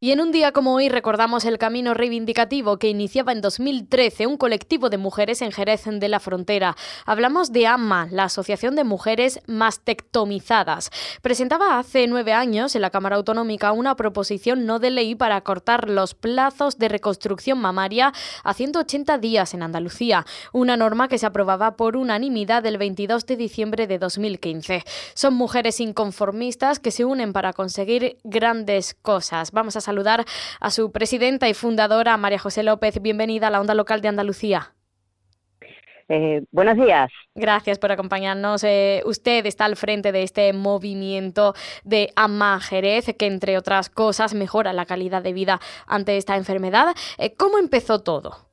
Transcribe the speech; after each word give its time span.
Y 0.00 0.12
en 0.12 0.20
un 0.20 0.30
día 0.30 0.52
como 0.52 0.74
hoy 0.74 0.88
recordamos 0.88 1.44
el 1.44 1.58
camino 1.58 1.92
reivindicativo 1.92 2.78
que 2.78 2.88
iniciaba 2.88 3.32
en 3.32 3.40
2013 3.40 4.28
un 4.28 4.36
colectivo 4.36 4.90
de 4.90 4.96
mujeres 4.96 5.42
en 5.42 5.50
Jerez 5.50 5.86
de 5.86 6.08
la 6.08 6.20
Frontera. 6.20 6.76
Hablamos 7.04 7.50
de 7.50 7.66
AMMA, 7.66 8.06
la 8.12 8.22
Asociación 8.24 8.76
de 8.76 8.84
Mujeres 8.84 9.40
Mastectomizadas. 9.48 10.90
Presentaba 11.20 11.80
hace 11.80 12.06
nueve 12.06 12.32
años 12.32 12.76
en 12.76 12.82
la 12.82 12.90
Cámara 12.90 13.16
Autonómica 13.16 13.72
una 13.72 13.96
proposición 13.96 14.66
no 14.66 14.78
de 14.78 14.90
ley 14.90 15.16
para 15.16 15.40
cortar 15.40 15.90
los 15.90 16.14
plazos 16.14 16.78
de 16.78 16.88
reconstrucción 16.88 17.58
mamaria 17.58 18.12
a 18.44 18.54
180 18.54 19.18
días 19.18 19.52
en 19.52 19.64
Andalucía, 19.64 20.24
una 20.52 20.76
norma 20.76 21.08
que 21.08 21.18
se 21.18 21.26
aprobaba 21.26 21.74
por 21.76 21.96
unanimidad 21.96 22.64
el 22.66 22.78
22 22.78 23.26
de 23.26 23.36
diciembre 23.36 23.88
de 23.88 23.98
2015. 23.98 24.84
Son 25.14 25.34
mujeres 25.34 25.80
inconformistas 25.80 26.78
que 26.78 26.92
se 26.92 27.04
unen 27.04 27.32
para 27.32 27.52
conseguir 27.52 28.18
grandes 28.22 28.94
cosas. 28.94 29.50
Vamos 29.50 29.74
a 29.74 29.87
saludar 29.88 30.26
a 30.60 30.70
su 30.70 30.92
presidenta 30.92 31.48
y 31.48 31.54
fundadora, 31.54 32.14
María 32.18 32.38
José 32.38 32.62
López. 32.62 33.00
Bienvenida 33.00 33.46
a 33.46 33.50
la 33.50 33.58
Onda 33.58 33.72
Local 33.72 34.02
de 34.02 34.08
Andalucía. 34.08 34.74
Eh, 36.10 36.42
buenos 36.50 36.76
días. 36.76 37.10
Gracias 37.34 37.78
por 37.78 37.90
acompañarnos. 37.90 38.64
Eh, 38.64 39.02
usted 39.06 39.46
está 39.46 39.64
al 39.64 39.76
frente 39.76 40.12
de 40.12 40.24
este 40.24 40.52
movimiento 40.52 41.54
de 41.84 42.12
AMA 42.16 42.60
Jerez, 42.60 43.14
que 43.18 43.26
entre 43.26 43.56
otras 43.56 43.88
cosas 43.88 44.34
mejora 44.34 44.74
la 44.74 44.84
calidad 44.84 45.22
de 45.22 45.32
vida 45.32 45.58
ante 45.86 46.18
esta 46.18 46.36
enfermedad. 46.36 46.94
Eh, 47.16 47.34
¿Cómo 47.34 47.58
empezó 47.58 48.00
todo? 48.00 48.46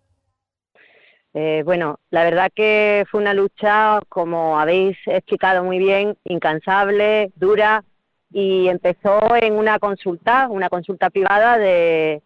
bueno, 1.65 1.99
la 2.11 2.23
verdad 2.23 2.49
que 2.55 3.03
fue 3.11 3.19
una 3.19 3.33
lucha, 3.33 3.99
como 4.07 4.57
habéis 4.57 4.97
explicado 5.05 5.65
muy 5.65 5.79
bien, 5.79 6.17
incansable, 6.23 7.33
dura, 7.35 7.83
y 8.37 8.67
empezó 8.67 9.33
en 9.37 9.53
una 9.53 9.79
consulta, 9.79 10.49
una 10.49 10.67
consulta 10.67 11.09
privada 11.09 11.57
de, 11.57 12.21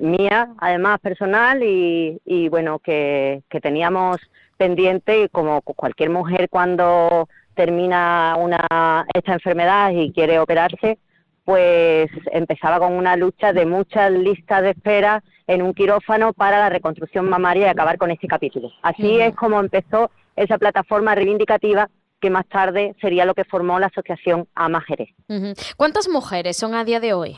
mía, 0.00 0.48
además 0.56 1.00
personal, 1.00 1.62
y, 1.62 2.48
bueno, 2.48 2.78
que, 2.78 3.42
teníamos 3.60 4.16
pendiente, 4.56 5.28
como 5.28 5.60
cualquier 5.60 6.08
mujer 6.08 6.48
cuando 6.48 7.28
termina 7.52 8.36
una, 8.38 9.04
esta 9.12 9.34
enfermedad 9.34 9.90
y 9.90 10.12
quiere 10.12 10.38
operarse, 10.38 10.96
pues 11.44 12.08
empezaba 12.32 12.78
con 12.78 12.94
una 12.94 13.14
lucha 13.14 13.52
de 13.52 13.66
muchas 13.66 14.12
listas 14.12 14.62
de 14.62 14.70
espera 14.70 15.22
en 15.46 15.60
un 15.60 15.74
quirófano 15.74 16.32
para 16.32 16.58
la 16.58 16.70
reconstrucción 16.70 17.28
mamaria 17.28 17.66
y 17.66 17.68
acabar 17.68 17.98
con 17.98 18.10
este 18.10 18.28
capítulo. 18.28 18.70
Así 18.80 19.20
es 19.20 19.34
como 19.34 19.60
empezó 19.60 20.10
esa 20.36 20.56
plataforma 20.56 21.14
reivindicativa 21.14 21.90
que 22.24 22.30
más 22.30 22.46
tarde 22.46 22.96
sería 23.02 23.26
lo 23.26 23.34
que 23.34 23.44
formó 23.44 23.78
la 23.78 23.88
asociación 23.88 24.48
AMA 24.54 24.80
Jerez. 24.80 25.10
¿Cuántas 25.76 26.08
mujeres 26.08 26.56
son 26.56 26.74
a 26.74 26.82
día 26.82 26.98
de 26.98 27.12
hoy? 27.12 27.36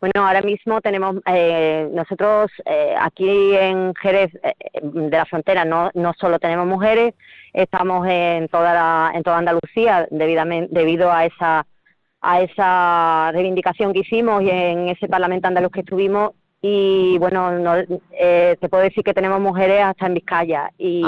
Bueno, 0.00 0.26
ahora 0.26 0.40
mismo 0.40 0.80
tenemos, 0.80 1.16
eh, 1.26 1.86
nosotros 1.92 2.50
eh, 2.64 2.94
aquí 2.98 3.54
en 3.54 3.94
Jerez 3.96 4.30
eh, 4.42 4.54
de 4.82 5.14
la 5.14 5.26
frontera 5.26 5.66
no, 5.66 5.90
no 5.92 6.14
solo 6.18 6.38
tenemos 6.38 6.66
mujeres, 6.66 7.12
estamos 7.52 8.06
en 8.08 8.48
toda 8.48 8.72
la, 8.72 9.12
en 9.14 9.22
toda 9.22 9.36
Andalucía 9.36 10.08
debido 10.10 11.12
a 11.12 11.26
esa 11.26 11.66
a 12.22 12.40
esa 12.40 13.30
reivindicación 13.32 13.92
que 13.92 14.00
hicimos 14.00 14.42
y 14.42 14.48
en 14.50 14.88
ese 14.88 15.06
Parlamento 15.06 15.48
andaluz 15.48 15.72
que 15.72 15.80
estuvimos 15.80 16.32
y 16.62 17.16
bueno, 17.18 17.52
no, 17.58 17.74
eh, 18.10 18.56
te 18.60 18.68
puedo 18.68 18.82
decir 18.82 19.02
que 19.02 19.14
tenemos 19.14 19.40
mujeres 19.40 19.82
hasta 19.82 20.06
en 20.06 20.14
Vizcaya 20.14 20.70
y 20.76 21.02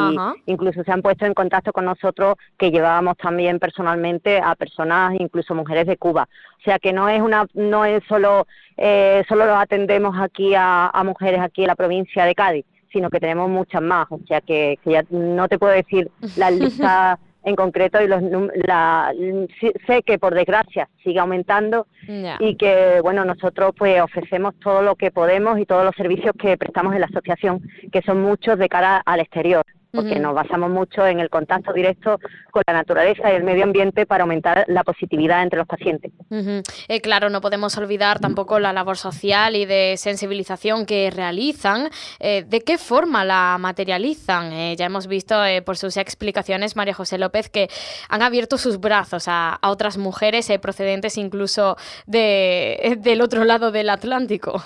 incluso 0.47 0.83
se 0.83 0.91
han 0.91 1.03
puesto 1.03 1.27
en 1.27 1.35
contacto 1.35 1.75
con 1.75 1.85
nosotros 1.85 2.37
que 2.57 2.71
llevábamos 2.71 3.19
también 3.19 3.59
personalmente 3.59 4.41
a 4.43 4.55
personas, 4.55 5.15
incluso 5.19 5.55
mujeres 5.55 5.87
de 5.87 5.99
Cuba. 5.99 6.27
O 6.59 6.63
sea 6.65 6.79
que 6.79 6.95
no 6.95 7.07
es 7.11 7.21
una, 7.21 7.47
no 7.53 7.85
es 7.85 8.03
solo, 8.09 8.47
eh, 8.79 9.25
solo 9.29 9.45
los 9.45 9.57
atendemos 9.57 10.17
aquí 10.19 10.55
a, 10.55 10.87
a 10.89 11.05
mujeres 11.05 11.41
aquí 11.41 11.63
en 11.63 11.69
la 11.69 11.77
provincia 11.77 12.25
de 12.25 12.35
Cádiz, 12.35 12.65
sino 12.91 13.11
que 13.11 13.21
tenemos 13.21 13.51
muchas 13.51 13.83
más. 13.83 14.07
O 14.11 14.21
sea 14.27 14.41
que, 14.41 14.79
que 14.83 14.93
ya 14.93 15.05
no 15.11 15.49
te 15.49 15.59
puedo 15.59 15.75
decir 15.75 16.11
la 16.37 16.51
lista 16.51 17.19
en 17.45 17.57
concreto 17.57 18.01
y 18.03 18.09
los, 18.09 18.23
la, 18.65 19.13
sé 19.87 20.03
que 20.03 20.19
por 20.19 20.35
desgracia 20.35 20.89
sigue 21.03 21.19
aumentando 21.19 21.87
y 22.39 22.57
que 22.57 23.01
bueno 23.03 23.25
nosotros 23.25 23.73
pues 23.77 24.01
ofrecemos 24.01 24.55
todo 24.61 24.83
lo 24.83 24.97
que 24.97 25.11
podemos 25.11 25.59
y 25.59 25.67
todos 25.67 25.85
los 25.85 25.95
servicios 25.97 26.35
que 26.39 26.57
prestamos 26.57 26.95
en 26.95 27.01
la 27.01 27.07
asociación 27.07 27.61
que 27.91 28.03
son 28.03 28.23
muchos 28.23 28.59
de 28.59 28.69
cara 28.69 29.03
al 29.05 29.21
exterior 29.21 29.65
porque 29.93 30.19
nos 30.19 30.35
basamos 30.35 30.71
mucho 30.71 31.07
en 31.07 31.21
el 31.21 31.29
contacto 31.29 31.73
directo 31.73 32.19
con 32.51 32.63
la 32.67 32.73
naturaleza 32.73 33.31
y 33.31 33.37
el 33.37 33.45
medio 33.45 33.65
ambiente 33.65 34.07
para 34.07 34.23
aumentar 34.23 34.65
la 34.69 34.85
positividad 34.85 35.43
entre 35.43 35.59
los 35.59 35.67
pacientes. 35.67 36.13
Eh, 36.89 37.01
claro, 37.01 37.31
no 37.31 37.41
podemos 37.41 37.77
olvidar 37.77 38.19
tampoco 38.19 38.59
la 38.59 38.73
labor 38.73 38.97
social 38.97 39.55
y 39.57 39.67
de 39.67 39.95
sensibilización 39.97 40.87
que 40.87 41.11
realizan. 41.11 41.91
Eh, 42.21 42.45
¿De 42.49 42.61
qué 42.61 42.79
forma 42.79 43.25
la 43.25 43.57
materializan? 43.61 44.53
Eh, 44.53 44.77
ya 44.77 44.87
hemos 44.87 45.07
visto 45.07 45.37
por 45.65 45.77
sus 45.77 45.97
explicaciones, 45.97 46.77
María 46.77 46.95
José 46.95 47.19
López, 47.19 47.49
que 47.49 47.69
han 48.09 48.23
abierto 48.23 48.59
sus 48.59 48.81
brazos 48.81 49.29
a, 49.29 49.55
a 49.55 49.71
otras 49.71 49.99
mujeres 49.99 50.51
procedentes 50.61 51.19
incluso 51.19 51.77
de, 52.07 52.99
del 53.01 53.21
otro 53.21 53.45
lado 53.45 53.71
del 53.71 53.91
Atlántico. 53.91 54.63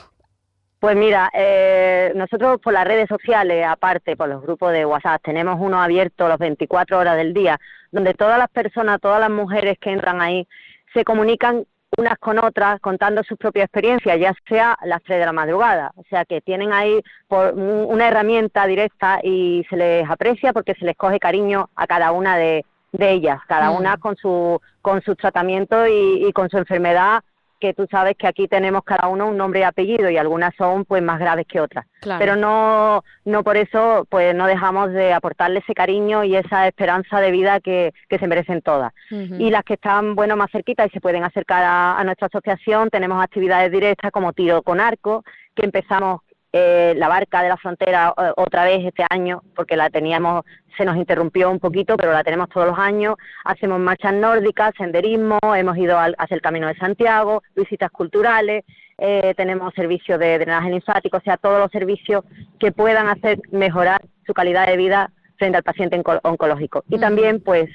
Pues 0.79 0.95
mira, 0.95 1.31
eh, 1.33 2.13
nosotros 2.15 2.61
por 2.61 2.75
las 2.75 2.87
redes 2.87 3.09
sociales, 3.09 3.65
aparte 3.67 4.15
por 4.15 4.29
los 4.29 4.43
grupos 4.43 4.73
de 4.73 4.85
WhatsApp, 4.85 5.23
tenemos 5.23 5.57
uno 5.59 5.81
abierto 5.81 6.29
las 6.29 6.39
24 6.39 6.99
horas 6.99 7.17
del 7.17 7.33
día, 7.33 7.59
donde 7.93 8.13
todas 8.13 8.39
las 8.39 8.51
personas, 8.51 9.01
todas 9.01 9.21
las 9.21 9.31
mujeres 9.31 9.79
que 9.79 9.91
entran 9.91 10.21
ahí, 10.21 10.47
se 10.93 11.03
comunican 11.03 11.65
unas 11.97 12.19
con 12.19 12.39
otras 12.39 12.79
contando 12.81 13.23
sus 13.23 13.39
propias 13.39 13.65
experiencias, 13.65 14.21
ya 14.21 14.35
sea 14.47 14.77
las 14.85 15.03
3 15.03 15.21
de 15.21 15.27
la 15.27 15.33
madrugada. 15.33 15.93
O 15.97 16.03
sea 16.11 16.27
que 16.27 16.43
tienen 16.43 16.75
ahí 16.75 17.01
por 17.27 17.55
una 17.55 18.09
herramienta 18.09 18.67
directa 18.67 19.21
y 19.23 19.65
se 19.71 19.77
les 19.77 20.11
aprecia 20.11 20.53
porque 20.53 20.75
se 20.75 20.85
les 20.85 20.97
coge 20.97 21.19
cariño 21.19 21.71
a 21.75 21.87
cada 21.87 22.13
una 22.13 22.37
de, 22.37 22.65
ellas, 22.99 23.41
cada 23.47 23.71
mm. 23.71 23.77
una 23.77 23.97
con 23.97 24.17
su, 24.17 24.61
con 24.83 25.01
su 25.03 25.17
tratamiento 25.17 25.87
y 25.87 26.31
con 26.35 26.51
su 26.51 26.59
enfermedad 26.59 27.23
que 27.61 27.75
tú 27.75 27.87
sabes 27.91 28.17
que 28.17 28.27
aquí 28.27 28.49
tenemos 28.49 28.85
cada 28.85 29.09
uno 29.09 29.29
un 29.29 29.37
nombre 29.37 29.61
y 29.61 29.63
apellido 29.63 30.11
y 30.11 30.17
algunas 30.17 30.55
son 30.57 30.85
pues 30.85 31.03
más 31.03 31.19
graves 31.19 31.47
que 31.47 31.61
otras. 31.61 31.87
Pero 32.19 32.37
no, 32.37 33.03
no 33.25 33.43
por 33.43 33.57
eso 33.57 34.07
pues 34.09 34.35
no 34.35 34.47
dejamos 34.47 34.93
de 34.93 35.13
aportarle 35.13 35.61
ese 35.61 35.75
cariño 35.75 36.23
y 36.25 36.37
esa 36.37 36.69
esperanza 36.69 37.21
de 37.21 37.31
vida 37.31 37.61
que, 37.61 37.93
que 38.09 38.19
se 38.19 38.27
merecen 38.27 38.63
todas. 38.63 38.93
Y 39.11 39.51
las 39.51 39.65
que 39.65 39.75
están 39.75 40.15
bueno 40.15 40.37
más 40.37 40.51
cerquitas 40.51 40.87
y 40.89 40.91
se 40.91 41.01
pueden 41.01 41.25
acercar 41.25 41.65
a, 41.65 41.99
a 41.99 42.05
nuestra 42.05 42.29
asociación, 42.29 42.91
tenemos 42.91 43.23
actividades 43.23 43.73
directas 43.73 44.13
como 44.13 44.33
tiro 44.33 44.63
con 44.63 44.81
arco, 44.81 45.25
que 45.55 45.65
empezamos 45.65 46.21
eh, 46.53 46.95
la 46.97 47.09
barca 47.09 47.43
de 47.43 47.49
la 47.49 47.57
frontera 47.57 48.15
eh, 48.17 48.33
otra 48.37 48.65
vez 48.65 48.85
este 48.85 49.05
año, 49.11 49.43
porque 49.55 49.77
la 49.77 49.91
teníamos, 49.91 50.45
se 50.77 50.85
nos 50.85 50.97
interrumpió 50.97 51.51
un 51.51 51.59
poquito, 51.59 51.97
pero 51.97 52.13
la 52.13 52.25
tenemos 52.25 52.49
todos 52.49 52.67
los 52.67 52.79
años. 52.79 53.17
Hacemos 53.45 53.79
marchas 53.79 54.15
nórdicas, 54.15 54.73
senderismo, 54.77 55.39
hemos 55.55 55.77
ido 55.77 55.99
al, 55.99 56.15
hacia 56.19 56.35
el 56.35 56.41
Camino 56.41 56.69
de 56.69 56.77
Santiago, 56.77 57.43
visitas 57.55 57.91
culturales, 57.91 58.65
eh, 58.99 59.35
tenemos 59.37 59.75
servicios 59.75 60.19
de 60.19 60.39
drenaje 60.39 60.71
linfático, 60.71 61.19
o 61.19 61.21
sea, 61.21 61.37
todos 61.37 61.59
los 61.59 61.71
servicios 61.71 62.25
que 62.59 62.73
puedan 62.73 63.09
hacer 63.09 63.39
mejorar 63.51 64.01
su 64.27 64.33
calidad 64.33 64.67
de 64.67 64.79
vida 64.79 65.11
frente 65.37 65.59
al 65.59 65.63
paciente 65.63 66.03
oncológico. 66.23 66.83
Y 66.89 66.99
también, 66.99 67.43
pues, 67.43 67.69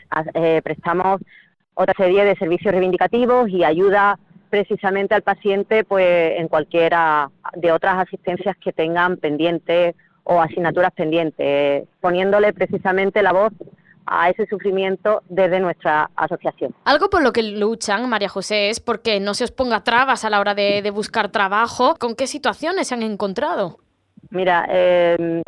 prestamos 0.63 1.21
otra 1.75 1.93
serie 1.95 2.25
de 2.25 2.35
servicios 2.35 2.71
reivindicativos 2.71 3.49
y 3.49 3.63
ayuda 3.63 4.17
precisamente 4.51 5.15
al 5.15 5.23
paciente 5.23 5.83
pues 5.83 6.33
en 6.37 6.47
cualquiera 6.47 7.31
de 7.55 7.71
otras 7.71 7.97
asistencias 7.97 8.55
que 8.57 8.73
tengan 8.73 9.17
pendientes 9.17 9.95
o 10.23 10.39
asignaturas 10.39 10.91
pendientes, 10.91 11.87
poniéndole 11.99 12.53
precisamente 12.53 13.23
la 13.23 13.31
voz 13.31 13.53
a 14.05 14.29
ese 14.29 14.45
sufrimiento 14.47 15.23
desde 15.29 15.59
nuestra 15.59 16.09
asociación. 16.15 16.75
Algo 16.85 17.09
por 17.09 17.23
lo 17.23 17.31
que 17.31 17.43
luchan, 17.43 18.09
María 18.09 18.29
José, 18.29 18.69
es 18.69 18.79
porque 18.79 19.19
no 19.19 19.33
se 19.33 19.45
os 19.45 19.51
ponga 19.51 19.83
trabas 19.83 20.25
a 20.25 20.29
la 20.29 20.39
hora 20.39 20.53
de, 20.53 20.91
buscar 20.91 21.29
trabajo. 21.29 21.95
¿Con 21.97 22.15
qué 22.15 22.27
situaciones 22.27 22.89
se 22.89 22.95
han 22.95 23.03
encontrado? 23.03 23.77
Mira, 24.29 24.65
em, 24.69 25.41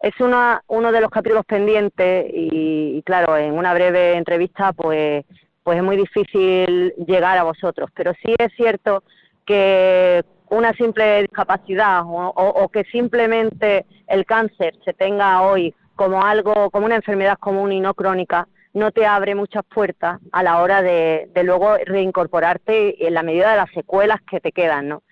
es 0.00 0.20
una, 0.20 0.62
uno 0.66 0.92
de 0.92 1.00
los 1.00 1.10
capítulos 1.10 1.46
pendientes 1.46 2.26
y, 2.32 3.02
claro, 3.06 3.36
en 3.36 3.52
una 3.52 3.72
breve 3.72 4.16
entrevista 4.16 4.72
pues 4.72 5.24
pues 5.62 5.78
es 5.78 5.84
muy 5.84 5.96
difícil 5.96 6.94
llegar 7.06 7.38
a 7.38 7.44
vosotros. 7.44 7.90
Pero 7.94 8.12
sí 8.22 8.34
es 8.38 8.52
cierto 8.56 9.02
que 9.44 10.24
una 10.50 10.72
simple 10.74 11.22
discapacidad 11.22 12.02
o, 12.04 12.68
que 12.72 12.84
simplemente 12.84 13.86
el 14.08 14.26
cáncer 14.26 14.74
se 14.84 14.92
tenga 14.92 15.42
hoy 15.42 15.74
como 15.94 16.24
algo, 16.24 16.70
como 16.70 16.86
una 16.86 16.96
enfermedad 16.96 17.38
común 17.38 17.72
y 17.72 17.80
no 17.80 17.94
crónica, 17.94 18.48
no 18.72 18.90
te 18.90 19.06
abre 19.06 19.34
muchas 19.34 19.64
puertas 19.64 20.20
a 20.32 20.42
la 20.42 20.60
hora 20.60 20.82
de, 20.82 21.28
luego 21.42 21.76
reincorporarte 21.84 23.06
en 23.06 23.14
la 23.14 23.22
medida 23.22 23.50
de 23.50 23.56
las 23.58 23.70
secuelas 23.70 24.20
que 24.22 24.40
te 24.40 24.52
quedan, 24.52 24.88
¿no? 24.88 25.02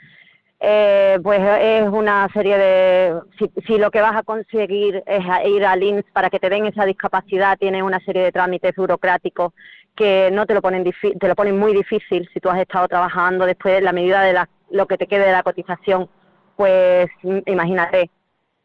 Eh, 0.61 1.21
pues 1.23 1.41
es 1.41 1.89
una 1.89 2.29
serie 2.33 2.59
de, 2.59 3.21
si, 3.65 3.79
lo 3.79 3.93
que 3.93 4.01
vas 4.01 4.17
a 4.17 4.25
conseguir 4.25 5.05
es 5.07 5.25
ir 5.47 5.65
al 5.65 5.83
INS 5.83 6.05
para 6.13 6.31
que 6.31 6.41
te 6.41 6.51
den 6.51 6.67
esa 6.67 6.85
discapacidad, 6.85 7.57
tienes 7.57 7.83
una 7.83 8.01
serie 8.01 8.23
de 8.23 8.33
trámites 8.33 8.75
burocráticos 8.75 9.53
que 9.95 10.31
no 10.33 10.47
te 10.47 10.55
lo 10.55 10.63
ponen 10.63 10.85
te 10.85 11.29
lo 11.29 11.35
ponen 11.37 11.59
muy 11.59 11.73
difícil 11.75 12.29
si 12.33 12.41
tú 12.41 12.49
has 12.49 12.61
estado 12.61 12.89
trabajando 12.89 13.47
después 13.47 13.83
la 13.83 13.93
medida 13.93 14.23
de 14.23 14.33
las 14.33 14.49
lo 14.71 14.87
que 14.87 14.99
te 14.99 15.07
quede 15.07 15.27
de 15.27 15.33
la 15.33 15.43
cotización, 15.43 16.09
pues 16.57 17.09
imagínate. 17.47 18.11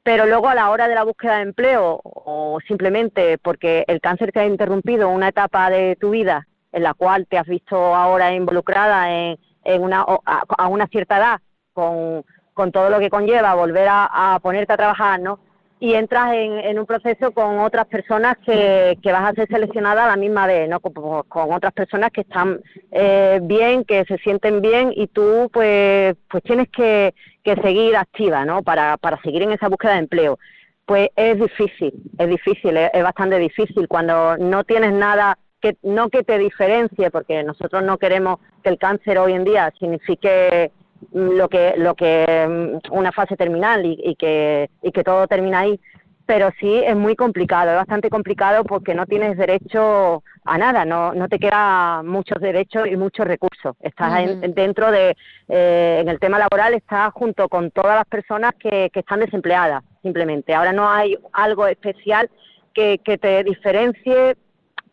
Pero 0.04 0.26
luego 0.26 0.50
a 0.50 0.56
la 0.56 0.70
hora 0.70 0.88
de 0.88 0.96
la 0.96 1.04
búsqueda 1.04 1.38
de 1.38 1.44
empleo 1.44 2.02
o 2.04 2.60
simplemente 2.68 3.38
porque 3.38 3.86
el 3.88 4.02
cáncer 4.02 4.32
te 4.32 4.42
ha 4.42 4.46
interrumpido 4.46 5.10
una 5.10 5.30
etapa 5.30 5.70
de 5.70 5.96
tu 5.96 6.10
vida 6.10 6.46
en 6.74 6.84
la 6.84 6.94
cual 6.94 7.26
te 7.28 7.38
has 7.38 7.48
visto 7.48 7.78
ahora 7.96 8.34
involucrada 8.34 9.12
en, 9.12 9.38
una, 9.80 10.06
a, 10.26 10.68
una 10.68 10.88
cierta 10.88 11.18
edad 11.18 11.40
con, 11.74 12.24
todo 12.72 12.90
lo 12.90 13.00
que 13.00 13.10
conlleva 13.10 13.56
volver 13.56 13.88
a, 13.90 14.40
ponerte 14.42 14.74
a 14.74 14.78
trabajar, 14.78 15.20
¿no? 15.20 15.40
Y 15.80 15.96
entras 15.96 16.34
en, 16.34 16.80
un 16.80 16.86
proceso 16.86 17.32
con 17.32 17.60
otras 17.60 17.88
personas 17.88 18.38
que, 18.46 18.98
vas 19.04 19.32
a 19.32 19.34
ser 19.34 19.48
seleccionada 19.50 20.06
a 20.06 20.08
la 20.08 20.16
misma 20.16 20.48
vez, 20.48 20.70
¿no? 20.70 20.80
Con, 20.80 21.52
otras 21.52 21.74
personas 21.74 22.12
que 22.12 22.22
están 22.22 22.62
eh, 22.92 23.40
bien, 23.44 23.84
que 23.84 24.06
se 24.06 24.18
sienten 24.20 24.62
bien 24.62 24.94
y 24.96 25.08
tú 25.08 25.50
pues, 25.52 26.16
pues 26.30 26.44
tienes 26.44 26.70
que, 26.70 27.14
seguir 27.44 27.98
activa, 27.98 28.46
¿no? 28.46 28.64
Para, 28.64 28.96
para 28.98 29.22
seguir 29.22 29.42
en 29.44 29.52
esa 29.52 29.68
búsqueda 29.68 29.94
de 29.94 30.00
empleo. 30.00 30.40
Pues 30.86 31.10
es 31.16 31.40
difícil, 31.40 31.94
es 32.18 32.30
difícil, 32.30 32.78
es 32.78 33.04
bastante 33.04 33.38
difícil 33.40 33.88
cuando 33.88 34.38
no 34.38 34.64
tienes 34.64 34.94
nada 34.94 35.38
que 35.64 35.78
no 35.82 36.10
que 36.10 36.24
te 36.24 36.38
diferencie, 36.38 37.10
porque 37.10 37.42
nosotros 37.42 37.84
no 37.84 37.98
queremos 37.98 38.40
que 38.62 38.70
el 38.70 38.78
cáncer 38.78 39.18
hoy 39.18 39.32
en 39.32 39.46
día 39.46 39.74
signifique 39.80 40.74
lo 41.12 41.50
que 41.50 41.74
lo 41.78 41.96
que 41.96 42.80
mm, 42.88 42.94
una 42.94 43.12
fase 43.12 43.36
terminal 43.36 43.86
y, 43.86 44.16
que 44.16 44.70
y 44.82 44.92
que 44.92 45.04
todo 45.04 45.28
termina 45.28 45.60
ahí. 45.60 45.80
Pero 46.26 46.52
sí 46.58 46.82
es 46.86 46.96
muy 46.96 47.16
complicado 47.16 47.72
es 47.72 47.76
bastante 47.76 48.10
complicado 48.10 48.64
porque 48.64 48.96
no 48.96 49.06
tienes 49.06 49.38
derecho 49.38 50.24
a 50.46 50.58
nada 50.58 50.86
no 50.86 51.14
no 51.14 51.28
te 51.28 51.38
queda 51.38 52.02
muchos 52.04 52.42
derechos 52.42 52.88
y 52.88 52.96
muchos 52.96 53.28
recursos. 53.28 53.76
Estás 53.82 54.30
dentro 54.56 54.92
de 54.92 55.18
eh, 55.50 55.98
en 56.02 56.08
el 56.08 56.20
tema 56.20 56.40
laboral 56.40 56.74
estás 56.76 57.12
junto 57.14 57.50
con 57.50 57.72
todas 57.72 57.96
las 57.96 58.06
personas 58.06 58.54
que, 58.56 58.90
que 58.94 59.02
están 59.02 59.20
desempleadas 59.20 59.84
simplemente. 60.02 60.54
Ahora 60.54 60.72
no 60.72 60.90
hay 60.90 61.18
algo 61.34 61.68
especial 61.68 62.30
que, 62.74 63.00
que 63.04 63.18
te 63.18 63.44
diferencie 63.44 64.38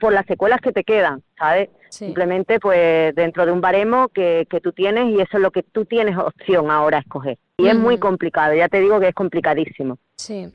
por 0.01 0.13
las 0.13 0.27
secuelas 0.27 0.61
que 0.61 0.73
te 0.73 0.83
quedan, 0.83 1.23
¿sabes? 1.39 1.69
Simplemente 1.91 2.59
pues 2.59 3.15
dentro 3.15 3.47
de 3.47 3.53
un 3.53 3.61
baremo 3.61 4.09
que, 4.09 4.47
que 4.51 4.61
tú 4.61 4.73
tienes 4.73 5.07
y 5.11 5.21
eso 5.21 5.37
es 5.37 5.41
lo 5.41 5.51
que 5.53 5.63
tú 5.63 5.85
tienes 5.85 6.17
opción 6.17 6.71
ahora 6.71 6.99
a 6.99 7.01
escoger. 7.01 7.39
Y 7.59 7.69
es 7.69 7.77
muy 7.77 7.99
complicado, 7.99 8.55
ya 8.55 8.69
te 8.69 8.81
digo 8.81 8.99
que 8.99 9.09
es 9.09 9.15
complicadísimo. 9.15 9.99
Sí, 10.21 10.53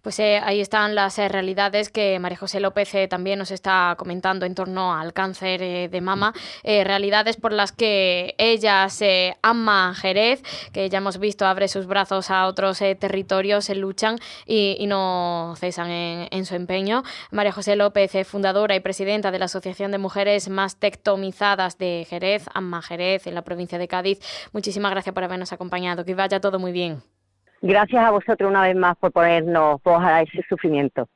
pues 0.00 0.20
eh, 0.20 0.40
ahí 0.44 0.60
están 0.60 0.94
las 0.94 1.18
eh, 1.18 1.28
realidades 1.28 1.88
que 1.88 2.20
María 2.20 2.38
José 2.38 2.60
López 2.60 2.94
eh, 2.94 3.08
también 3.08 3.40
nos 3.40 3.50
está 3.50 3.96
comentando 3.98 4.46
en 4.46 4.54
torno 4.54 4.94
al 4.94 5.12
cáncer 5.12 5.90
de 5.90 6.00
mama, 6.00 6.32
realidades 6.62 7.36
por 7.36 7.52
las 7.52 7.72
que 7.72 8.36
ella 8.38 8.88
se 8.90 9.36
ama 9.42 9.92
Jerez, 9.96 10.40
que 10.72 10.88
ya 10.88 10.98
hemos 10.98 11.18
visto 11.18 11.46
abre 11.46 11.66
sus 11.66 11.86
brazos 11.86 12.30
a 12.30 12.46
otros 12.46 12.78
territorios, 12.78 13.64
se 13.64 13.74
luchan 13.74 14.20
y, 14.46 14.86
no 14.86 15.54
cesan 15.58 15.90
en, 15.90 16.46
su 16.46 16.54
empeño. 16.54 17.02
María 17.32 17.50
José 17.50 17.74
López, 17.74 18.12
fundadora 18.24 18.76
y 18.76 18.80
presidenta 18.80 19.32
de 19.32 19.40
la 19.40 19.46
Asociación 19.46 19.90
de 19.90 19.98
Mujeres 19.98 20.48
Más 20.48 20.76
Tectomizadas 20.76 21.76
de 21.76 22.06
Jerez, 22.08 22.44
Amma 22.54 22.82
Jerez, 22.82 23.26
en 23.26 23.34
la 23.34 23.42
provincia 23.42 23.78
de 23.78 23.88
Cádiz. 23.88 24.20
Muchísimas 24.52 24.92
gracias 24.92 25.12
por 25.12 25.24
habernos 25.24 25.52
acompañado, 25.52 26.04
que 26.04 26.14
vaya 26.14 26.40
todo 26.40 26.60
muy 26.60 26.70
bien. 26.70 27.02
Gracias 27.60 28.04
a 28.04 28.10
vosotros 28.10 28.48
una 28.48 28.62
vez 28.62 28.76
más 28.76 28.96
por 28.96 29.12
ponernos 29.12 29.82
voz 29.82 30.02
a 30.02 30.22
ese 30.22 30.44
sufrimiento. 30.48 31.06